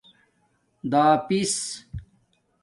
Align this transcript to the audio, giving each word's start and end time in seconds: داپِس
داپِس 0.91 1.53